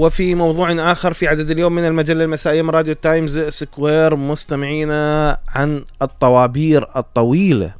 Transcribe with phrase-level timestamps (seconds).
[0.00, 5.84] وفي موضوع آخر في عدد اليوم من المجلة المسائية من راديو تايمز سكوير مستمعينا عن
[6.02, 7.74] الطوابير الطويلة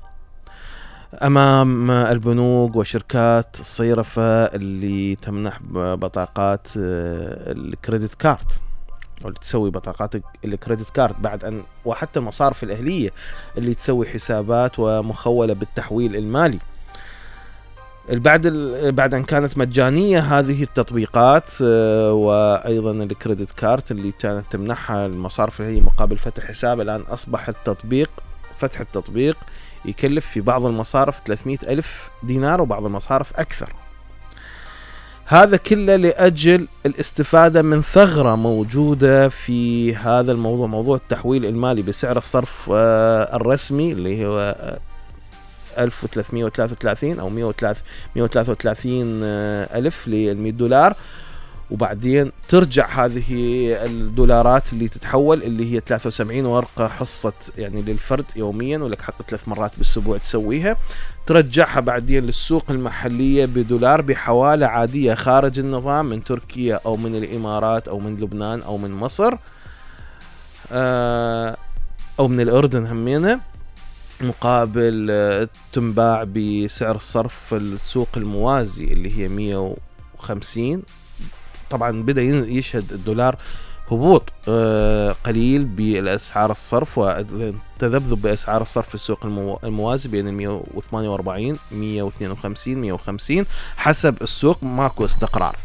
[1.23, 8.53] أمام البنوك وشركات الصيرفة اللي تمنح بطاقات آه، ال credit card
[9.25, 13.11] واللي تسوي بطاقات ال credit card بعد أن وحتى المصارف الأهلية
[13.59, 16.59] اللي تسوي حسابات ومخولة بالتحويل المالي.
[18.09, 18.47] بعد
[18.95, 25.81] بعد أن كانت مجانية هذه التطبيقات آه، وأيضا الكريدت كارت اللي كانت تمنحها المصارف هي
[25.81, 28.11] مقابل فتح حساب الآن أصبح التطبيق
[28.59, 29.37] فتح التطبيق
[29.85, 33.73] يكلف في بعض المصارف 300 ألف دينار وبعض المصارف أكثر.
[35.27, 42.71] هذا كله لأجل الاستفادة من ثغرة موجودة في هذا الموضوع موضوع التحويل المالي بسعر الصرف
[42.73, 44.57] آه، الرسمي اللي هو
[45.79, 50.95] 1333 أو 133 آه، ألف لل 100 دولار.
[51.71, 53.27] وبعدين ترجع هذه
[53.85, 59.71] الدولارات اللي تتحول اللي هي 73 ورقة حصة يعني للفرد يوميا ولك حق ثلاث مرات
[59.77, 60.77] بالأسبوع تسويها.
[61.27, 67.99] ترجعها بعدين للسوق المحلية بدولار بحوالة عادية خارج النظام من تركيا أو من الإمارات أو
[67.99, 69.37] من لبنان أو من مصر
[70.73, 71.57] آه،
[72.19, 73.41] أو من الأردن همينها
[74.21, 80.83] مقابل آه، تنباع بسعر الصرف السوق الموازي اللي هي 150
[81.71, 83.37] طبعا بدأ يشهد الدولار
[83.91, 89.27] هبوط آه، قليل بالأسعار الصرف والتذبذب بأسعار الصرف في السوق
[89.65, 93.47] الموازي بين ال 148 152 150
[93.77, 95.57] حسب السوق ماكو استقرار.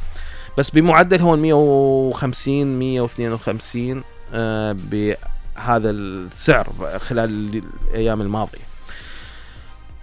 [0.57, 4.03] بس بمعدل هو 150 152
[5.55, 6.67] هذا السعر
[6.99, 7.61] خلال
[7.91, 8.65] الأيام الماضية.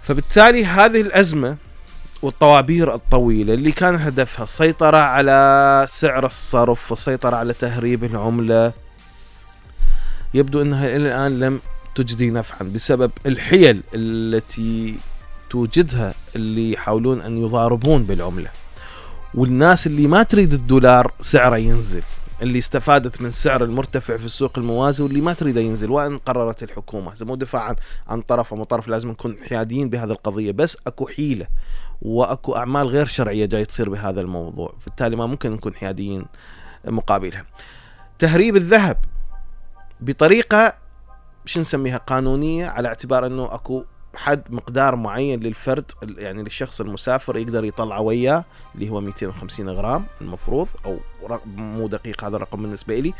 [0.03, 1.57] فبالتالي هذه الأزمة
[2.21, 8.73] والطوابير الطويلة اللي كان هدفها السيطرة على سعر الصرف والسيطرة على تهريب العملة
[10.33, 11.59] يبدو أنها إلى الآن لم
[11.95, 14.95] تجدي نفعا بسبب الحيل التي
[15.49, 18.49] توجدها اللي يحاولون أن يضاربون بالعملة.
[19.33, 22.03] والناس اللي ما تريد الدولار سعره ينزل.
[22.43, 27.13] اللي استفادت من سعر المرتفع في السوق الموازي واللي ما تريده ينزل وان قررت الحكومة.
[27.21, 27.75] مو دفاعا
[28.07, 30.51] عن طرف أو طرف لازم نكون حياديين بهذه القضية.
[30.51, 31.47] بس أكو حيلة
[32.01, 34.73] وأكو أعمال غير شرعية جاي تصير بهذا الموضوع.
[34.85, 36.25] بالتالي ما ممكن نكون حياديين
[36.85, 37.45] مقابلها.
[38.19, 38.97] تهريب الذهب
[40.01, 40.73] بطريقة
[41.45, 43.83] شو نسميها؟ قانونية على اعتبار أنه أكو
[44.15, 50.67] حد مقدار معين للفرد يعني للشخص المسافر يقدر يطلعه وياه اللي هو 250 غرام المفروض
[50.85, 50.97] أو
[51.45, 53.13] مو دقيق هذا الرقم بالنسبة لي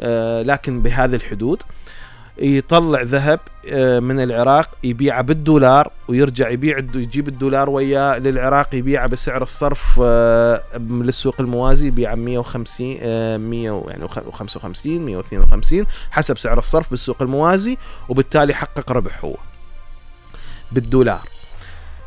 [0.00, 1.62] آه لكن بهذه الحدود
[2.38, 9.42] يطلع ذهب آه من العراق يبيعه بالدولار ويرجع يبيع يجيب الدولار وياه للعراق يبيعه بسعر
[9.42, 17.22] الصرف آه للسوق الموازي يبيعه 150 آه 100 يعني 55 152 حسب سعر الصرف بالسوق
[17.22, 17.76] الموازي
[18.08, 19.34] وبالتالي حقق ربح هو
[20.72, 21.20] بالدولار.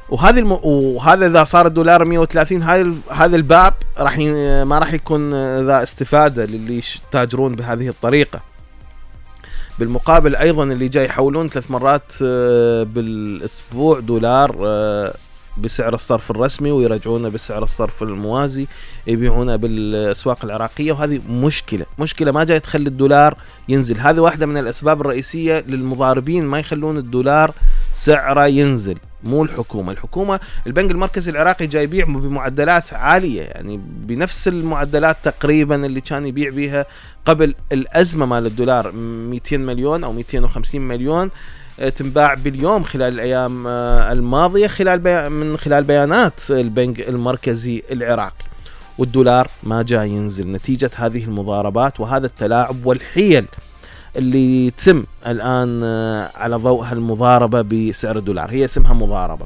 [0.09, 0.51] وهذه الم...
[0.51, 4.31] وهذا إذا صار الدولار 130 هاي هذا الباب راح ي...
[4.65, 5.29] ما راح يكون
[5.65, 8.53] ذا استفادة للي يتاجرون بهذه الطريقة.
[9.79, 15.13] بالمقابل أيضا اللي جاي يحولون ثلاث مرات آه، بالأسبوع دولار آه،
[15.57, 18.67] بسعر الصرف الرسمي ويرجعونه بسعر الصرف الموازي
[19.07, 20.91] يبيعونه بالأسواق العراقية.
[20.91, 23.37] وهذه مشكلة مشكلة ما جاي تخلي الدولار
[23.69, 23.99] ينزل.
[23.99, 27.53] هذه واحدة من الأسباب الرئيسية للمضاربين ما يخلون الدولار
[27.93, 35.17] سعره ينزل مو الحكومة، الحكومة البنك المركزي العراقي جاي يبيع بمعدلات عالية يعني بنفس المعدلات
[35.23, 36.85] تقريبا اللي كان يبيع بها
[37.25, 41.29] قبل الأزمة مال الدولار 200 مليون أو 250 مليون
[41.79, 45.29] آه، تنباع باليوم خلال الأيام آه، الماضية خلال بي...
[45.29, 48.45] من خلال بيانات البنك المركزي العراقي.
[48.97, 53.45] والدولار ما جاي ينزل نتيجة هذه المضاربات وهذا التلاعب والحيل
[54.15, 58.51] اللي تم الآن آه، على ضوء هالمضاربه بسعر الدولار.
[58.51, 59.45] هي اسمها مضاربة.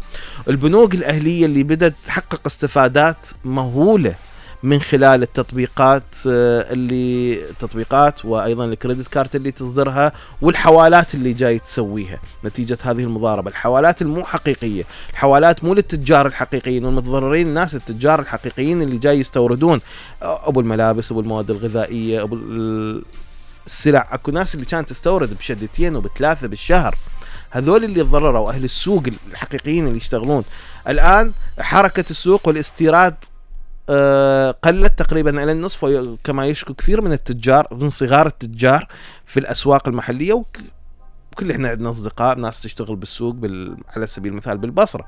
[0.49, 4.15] البنوك الأهلية اللي بدأت تحقق استفادات مهولة
[4.63, 10.11] من خلال التطبيقات آه، اللي التطبيقات وأيضا الكريدت كارت اللي تصدرها
[10.41, 12.19] والحوالات اللي جاي تسويها.
[12.45, 16.85] نتيجة هذه المضاربة، الحوالات المو حقيقية، الحوالات مو للتجار الحقيقيين.
[16.85, 19.81] والمتضررين الناس التجار الحقيقيين اللي جاي يستوردون.
[20.21, 22.35] أبو الملابس أبو المواد الغذائية أبو
[23.67, 26.95] السلع اكو ناس اللي كانت تستورد بشدتين وبثلاثة بالشهر.
[27.51, 30.43] هذول اللي تضرروا أهل السوق الحقيقيين اللي يشتغلون.
[30.87, 33.15] الآن حركة السوق والاستيراد
[33.89, 35.85] آه، قلت تقريبا إلى النصف
[36.23, 38.87] كما يشكو كثير من التجار من صغار التجار
[39.25, 43.77] في الأسواق المحلية وكل إحنا عندنا أصدقاء ناس تشتغل بالسوق بال...
[43.95, 45.07] على سبيل المثال بالبصرة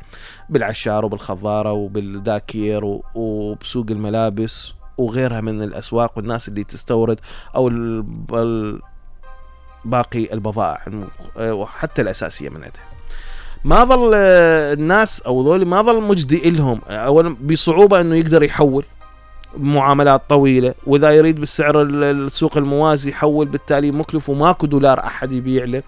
[0.50, 4.73] بالعشار وبالخضارة وبالداكير وبسوق الملابس.
[5.00, 7.19] وغيرها من الأسواق والناس اللي تستورد
[7.56, 7.69] أو
[9.86, 10.80] باقي البضائع
[11.38, 12.90] وحتى الأساسية من عندها.
[13.63, 16.81] ما ظل الناس أو ذولي ما ظل مجدي لهم.
[16.90, 18.86] اولا بصعوبة إنه يقدر يحول
[19.57, 25.84] معاملات طويلة وإذا يريد بالسعر السوق الموازي يحول بالتالي مكلف وماكو دولار أحد يبيع له.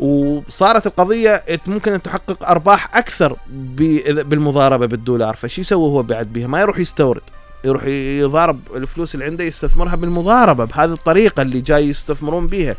[0.00, 5.36] وصارت القضية ممكن أن تحقق أرباح أكثر بالمضاربة بالدولار.
[5.36, 7.22] فشي يسوي هو بعد بها؟ ما يروح يستورد.
[7.64, 12.76] يروح يضارب الفلوس اللي عنده يستثمرها بالمضاربة بهذه الطريقة اللي جاي يستثمرون بها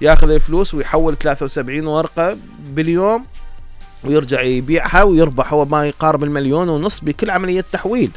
[0.00, 3.26] ياخذ الفلوس ويحول 73 ورقة باليوم
[4.04, 5.52] ويرجع يبيعها ويربح.
[5.52, 8.10] هو ما يقارب المليون ونص بكل عملية تحويل.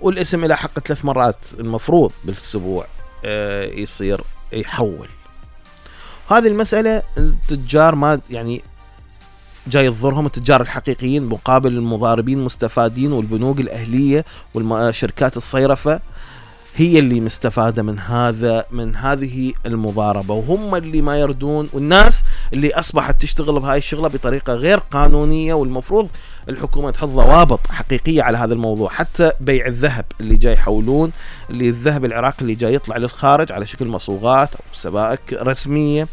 [0.00, 2.86] والاسم إلى حق ثلاث مرات المفروض بالأسبوع
[3.24, 4.20] آه، يصير
[4.52, 5.08] يحول.
[6.28, 8.62] هذه المسألة التجار ما يعني
[9.68, 14.24] جاي تضرهم التجار الحقيقيين مقابل المضاربين المستفادين والبنوك الأهلية
[14.54, 16.00] والشركات الصيرفة
[16.76, 20.34] هي اللي مستفادة من هذا من هذه المضاربة.
[20.34, 22.22] وهم اللي ما يردون والناس
[22.52, 26.08] اللي أصبحت تشتغل بهاي الشغلة بطريقة غير قانونية والمفروض
[26.48, 28.88] الحكومة تحط ضوابط حقيقية على هذا الموضوع.
[28.88, 31.12] حتى بيع الذهب اللي جاي يحولون
[31.50, 36.06] اللي الذهب العراقي اللي جاي يطلع للخارج على شكل مصوغات أو سبائك رسمية.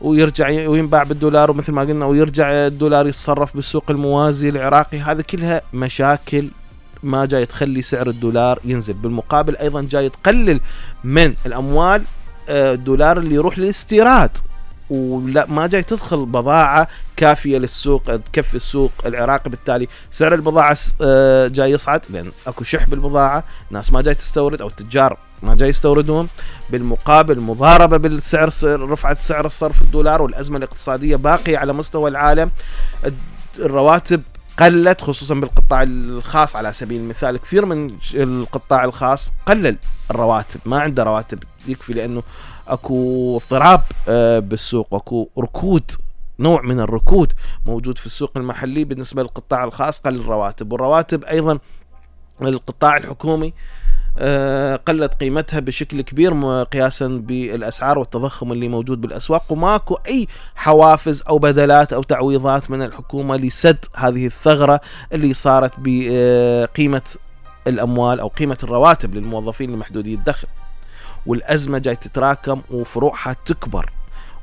[0.00, 4.98] ويرجع وينباع بالدولار ومثل ما قلنا ويرجع الدولار يتصرف بالسوق الموازي العراقي.
[4.98, 6.48] هذه كلها مشاكل
[7.02, 8.94] ما جاي تخلي سعر الدولار ينزل.
[8.94, 10.60] بالمقابل أيضا جاي تقلل
[11.04, 12.02] من الأموال
[12.48, 14.30] آه، الدولار اللي يروح للاستيراد.
[14.94, 19.88] ولا ما جاي تدخل بضاعة كافية للسوق تكفي السوق العراقي بالتالي.
[20.10, 22.00] سعر البضاعة آه، جاي يصعد.
[22.10, 26.28] لأن أكو شح بالبضاعة ناس ما جاي تستورد أو التجار ما جاي يستوردون.
[26.70, 32.50] بالمقابل مضاربة بالسعر رفعت سعر الصرف الدولار والأزمة الاقتصادية باقية على مستوى العالم.
[33.58, 34.22] الرواتب
[34.58, 39.76] قلت خصوصا بالقطاع الخاص على سبيل المثال كثير من القطاع الخاص قلل
[40.10, 42.22] الرواتب ما عنده رواتب يكفي لأنه
[42.68, 45.90] أكو اضطراب آه، بالسوق أكو ركود
[46.38, 47.32] نوع من الركود
[47.66, 50.72] موجود في السوق المحلي بالنسبة للقطاع الخاص قل الرواتب.
[50.72, 51.58] والرواتب أيضا
[52.42, 53.52] القطاع الحكومي آه،
[54.88, 61.92] قلت قيمتها بشكل كبير قياسا بالأسعار والتضخم اللي موجود بالأسواق وماكو أي حوافز أو بدلات
[61.92, 64.80] أو تعويضات من الحكومة لسد هذه الثغرة
[65.12, 67.02] اللي صارت بقيمة
[67.66, 70.48] الأموال أو قيمة الرواتب للموظفين المحدودي الدخل.
[71.26, 73.90] والأزمة جاي تتراكم وفروعها تكبر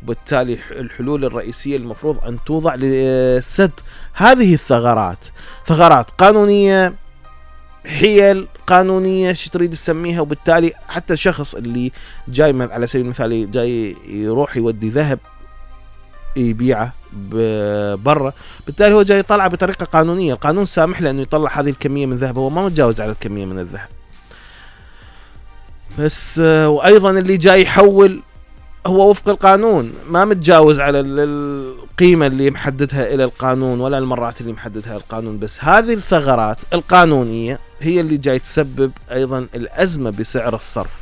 [0.04, 3.72] وبالتالي الحلول الرئيسية المفروض أن توضع لسد
[4.14, 5.26] هذه الثغرات.
[5.66, 6.94] ثغرات قانونية
[7.86, 11.92] حيل قانونية شو تريد تسميها وبالتالي حتى الشخص اللي
[12.28, 15.20] جاي على سبيل المثال جاي يروح يودي ذهب
[16.36, 16.94] يبيعه
[17.96, 18.34] برا
[18.66, 20.34] بالتالي هو جاي يطلعه بطريقة قانونية.
[20.34, 23.60] القانون سامح له إنه يطلع هذه الكمية من الذهب هو ما متجاوز على الكمية من
[23.60, 23.88] الذهب.
[26.00, 28.22] بس وأيضا اللي جاي يحول
[28.88, 34.96] هو وفق القانون ما متجاوز على القيمة اللي محددها إلى القانون ولا المرات اللي محددها
[34.98, 35.64] القانون بس.
[35.64, 41.01] هذه الثغرات القانونية هي اللي جاي تسبب أيضا الأزمة بسعر الصرف.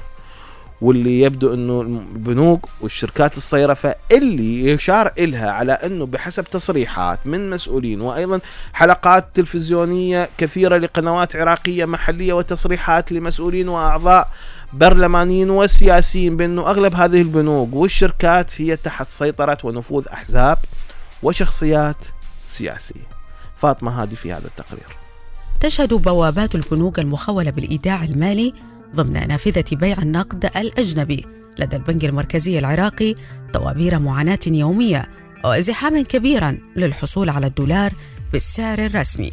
[0.81, 8.01] واللي يبدو إنه البنوك والشركات الصيرفة اللي يشار إلها على إنه بحسب تصريحات من مسؤولين
[8.01, 8.39] وأيضا
[8.73, 14.29] حلقات تلفزيونية كثيرة لقنوات عراقية محلية وتصريحات لمسؤولين وأعضاء
[14.73, 20.57] برلمانيين وسياسيين بأنه أغلب هذه البنوك والشركات هي تحت سيطرة ونفوذ أحزاب
[21.23, 22.05] وشخصيات
[22.45, 23.09] سياسية.
[23.61, 24.95] فاطمة هادي في هذا التقرير.
[25.59, 28.53] تشهد بوابات البنوك المخولة بالإيداع المالي
[28.95, 31.25] ضمن نافذة بيع النقد الأجنبي
[31.59, 33.15] لدى البنك المركزي العراقي
[33.53, 35.09] طوابير معاناة يومية
[35.43, 37.93] وازدحاما كبيرا للحصول على الدولار
[38.33, 39.31] بالسعر الرسمي.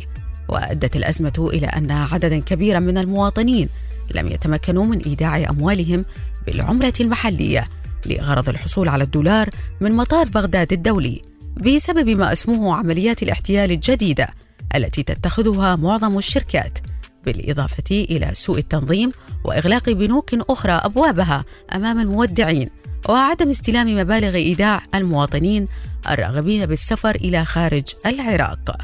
[0.49, 3.69] وأدت الأزمة إلى أن عددا كبيرا من المواطنين
[4.15, 6.05] لم يتمكنوا من إيداع أموالهم
[6.47, 7.65] بالعملة المحلية
[8.07, 11.23] لغرض الحصول على الدولار من مطار بغداد الدولي
[11.57, 14.29] بسبب ما اسموه عمليات الاحتيال الجديدة
[14.75, 16.79] التي تتخذها معظم الشركات.
[17.27, 19.13] بالإضافة إلى سوء التنظيم
[19.45, 22.69] وإغلاق بنوك أخرى أبوابها أمام المودعين
[23.09, 25.67] وعدم استلام مبالغ إيداع المواطنين
[26.11, 28.77] الراغبين بالسفر إلى خارج العراق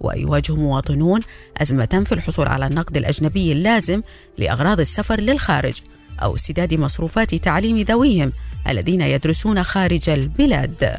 [0.00, 1.20] ويواجه مواطنون
[1.62, 4.00] أزمة في الحصول على النقد الأجنبي اللازم
[4.38, 5.74] لأغراض السفر للخارج
[6.22, 8.32] أو سداد مصروفات تعليم ذويهم
[8.68, 10.96] الذين يدرسون خارج البلاد.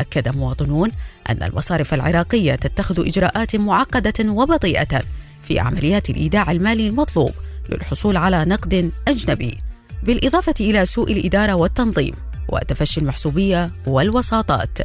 [0.00, 0.90] أكد مواطنون
[1.30, 5.02] أن المصارف العراقية تتخذ إجراءات معقدة وبطيئة
[5.42, 7.32] في عمليات الإيداع المالي المطلوب
[7.68, 9.58] للحصول على نقد أجنبي،
[10.02, 12.14] بالإضافة إلى سوء الإدارة والتنظيم
[12.48, 14.78] وتفشي المحسوبية والوساطات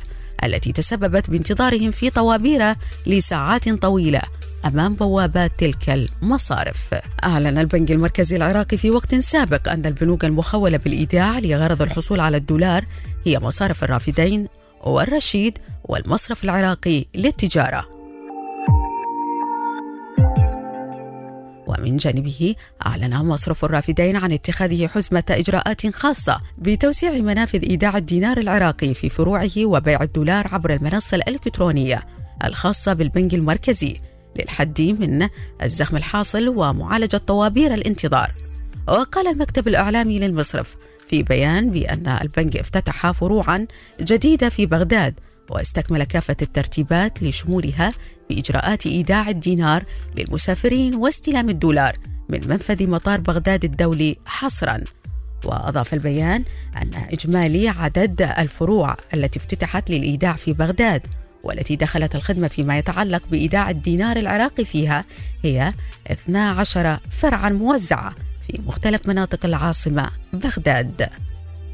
[0.43, 2.73] التي تسببت بانتظارهم في طوابير
[3.07, 4.21] لساعات طويلة
[4.65, 6.95] أمام بوابات تلك المصارف.
[7.23, 12.85] أعلن البنك المركزي العراقي في وقت سابق أن البنوك المخولة بالإيداع لغرض الحصول على الدولار
[13.25, 14.47] هي مصارف الرافدين
[14.83, 17.94] والرشيد والمصرف العراقي للتجارة.
[21.79, 22.55] ومن جانبه
[22.85, 29.65] أعلن مصرف الرافدين عن اتخاذه حزمة إجراءات خاصة بتوسيع منافذ إيداع الدينار العراقي في فروعه
[29.65, 32.07] وبيع الدولار عبر المنصة الإلكترونية
[32.43, 33.97] الخاصة بالبنك المركزي
[34.39, 35.27] للحد من
[35.63, 38.31] الزخم الحاصل ومعالجة طوابير الانتظار.
[38.87, 40.75] وقال المكتب الإعلامي للمصرف
[41.09, 43.67] في بيان بأن البنك افتتح فروعا
[44.01, 47.93] جديدة في بغداد واستكمل كافة الترتيبات لشمولها
[48.29, 49.83] بإجراءات إيداع الدينار
[50.17, 51.93] للمسافرين واستلام الدولار
[52.29, 54.83] من منفذ مطار بغداد الدولي حصرا.
[55.45, 56.43] وأضاف البيان
[56.75, 61.07] أن إجمالي عدد الفروع التي افتتحت للإيداع في بغداد
[61.43, 65.03] والتي دخلت الخدمة فيما يتعلق بإيداع الدينار العراقي فيها
[65.43, 65.73] هي
[66.11, 68.15] 12 فرعا موزعة
[68.47, 71.09] في مختلف مناطق العاصمة بغداد.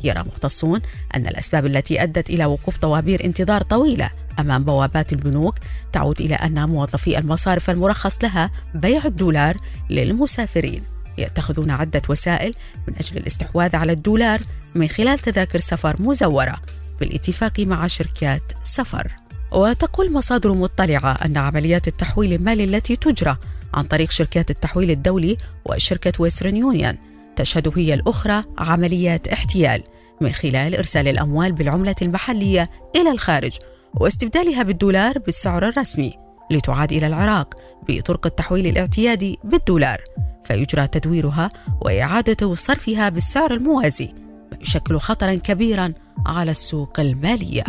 [0.03, 0.79] يرى مختصون
[1.15, 5.55] أن الأسباب التي أدت إلى وقوف طوابير انتظار طويلة أمام بوابات البنوك
[5.93, 9.57] تعود إلى أن موظفي المصارف المرخص لها بيع الدولار
[9.89, 10.83] للمسافرين.
[11.17, 12.53] يتخذون عدة وسائل
[12.87, 14.41] من أجل الاستحواذ على الدولار
[14.75, 16.55] من خلال تذاكر سفر مزورة
[16.99, 19.11] بالاتفاق مع شركات سفر.
[19.51, 23.37] وتقول مصادر مطلعة أن عمليات التحويل المالي التي تجرى
[23.73, 26.97] عن طريق شركات التحويل الدولي وشركة ويسترن يونيون
[27.41, 29.83] تشهد هي الأخرى عمليات احتيال
[30.21, 33.57] من خلال إرسال الأموال بالعملة المحلية إلى الخارج
[33.93, 36.13] واستبدالها بالدولار بالسعر الرسمي
[36.51, 37.53] لتعاد إلى العراق
[37.89, 40.01] بطرق التحويل الاعتيادي بالدولار
[40.43, 41.49] فيجرى تدويرها
[41.81, 44.13] وإعادة صرفها بالسعر الموازي
[44.61, 45.93] يشكل خطرا كبيرا
[46.25, 47.63] على السوق المالية.